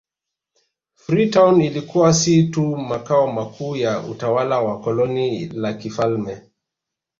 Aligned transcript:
Freetown 0.95 1.61
ilikuwa 1.61 2.13
si 2.13 2.43
tu 2.43 2.61
makao 2.77 3.31
makuu 3.31 3.75
ya 3.75 3.99
utawala 3.99 4.59
wa 4.59 4.79
koloni 4.81 5.45
la 5.49 5.73
kifalme 5.73 6.41